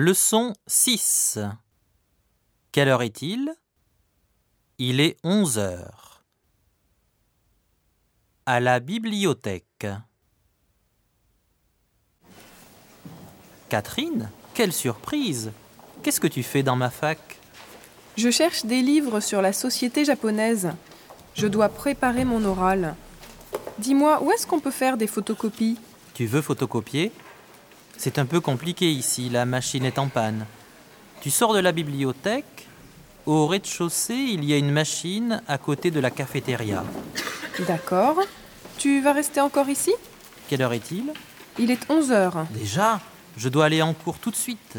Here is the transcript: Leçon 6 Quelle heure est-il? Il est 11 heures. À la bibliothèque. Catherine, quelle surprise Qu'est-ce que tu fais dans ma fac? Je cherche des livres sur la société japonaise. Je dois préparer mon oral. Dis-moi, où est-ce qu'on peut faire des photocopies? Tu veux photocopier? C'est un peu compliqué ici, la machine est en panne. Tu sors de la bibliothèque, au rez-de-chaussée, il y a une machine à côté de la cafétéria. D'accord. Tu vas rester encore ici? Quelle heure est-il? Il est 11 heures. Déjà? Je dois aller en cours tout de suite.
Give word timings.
Leçon 0.00 0.52
6 0.68 1.40
Quelle 2.70 2.86
heure 2.86 3.02
est-il? 3.02 3.52
Il 4.78 5.00
est 5.00 5.16
11 5.24 5.58
heures. 5.58 6.22
À 8.46 8.60
la 8.60 8.78
bibliothèque. 8.78 9.88
Catherine, 13.68 14.30
quelle 14.54 14.72
surprise 14.72 15.50
Qu'est-ce 16.04 16.20
que 16.20 16.28
tu 16.28 16.44
fais 16.44 16.62
dans 16.62 16.76
ma 16.76 16.90
fac? 16.90 17.18
Je 18.16 18.30
cherche 18.30 18.64
des 18.66 18.82
livres 18.82 19.18
sur 19.18 19.42
la 19.42 19.52
société 19.52 20.04
japonaise. 20.04 20.70
Je 21.34 21.48
dois 21.48 21.70
préparer 21.70 22.24
mon 22.24 22.44
oral. 22.44 22.94
Dis-moi, 23.78 24.22
où 24.22 24.30
est-ce 24.30 24.46
qu'on 24.46 24.60
peut 24.60 24.70
faire 24.70 24.96
des 24.96 25.08
photocopies? 25.08 25.76
Tu 26.14 26.26
veux 26.26 26.40
photocopier? 26.40 27.10
C'est 27.98 28.20
un 28.20 28.26
peu 28.26 28.40
compliqué 28.40 28.88
ici, 28.92 29.28
la 29.28 29.44
machine 29.44 29.84
est 29.84 29.98
en 29.98 30.06
panne. 30.06 30.46
Tu 31.20 31.30
sors 31.30 31.52
de 31.52 31.58
la 31.58 31.72
bibliothèque, 31.72 32.68
au 33.26 33.48
rez-de-chaussée, 33.48 34.14
il 34.14 34.44
y 34.44 34.54
a 34.54 34.56
une 34.56 34.70
machine 34.70 35.42
à 35.48 35.58
côté 35.58 35.90
de 35.90 35.98
la 35.98 36.12
cafétéria. 36.12 36.84
D'accord. 37.66 38.20
Tu 38.78 39.00
vas 39.00 39.12
rester 39.12 39.40
encore 39.40 39.68
ici? 39.68 39.92
Quelle 40.48 40.62
heure 40.62 40.72
est-il? 40.74 41.12
Il 41.58 41.72
est 41.72 41.90
11 41.90 42.12
heures. 42.12 42.46
Déjà? 42.52 43.00
Je 43.36 43.48
dois 43.48 43.64
aller 43.64 43.82
en 43.82 43.94
cours 43.94 44.18
tout 44.18 44.30
de 44.30 44.36
suite. 44.36 44.78